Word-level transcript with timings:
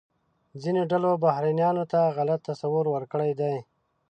ځینو 0.61 0.81
ډلو 0.91 1.11
بهرنیانو 1.23 1.83
ته 1.91 1.99
غلط 2.17 2.39
تصور 2.49 2.85
ورکړی 2.91 3.31
دی. 3.39 3.55